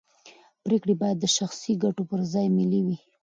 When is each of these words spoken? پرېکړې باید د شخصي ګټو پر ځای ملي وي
پرېکړې 0.63 0.93
باید 1.01 1.17
د 1.19 1.25
شخصي 1.37 1.73
ګټو 1.83 2.03
پر 2.09 2.19
ځای 2.33 2.47
ملي 2.57 2.81
وي 2.85 2.97